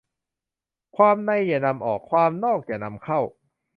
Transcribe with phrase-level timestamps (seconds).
[0.95, 3.19] ความในอย่านำออก ความนอกอย่านำเข้า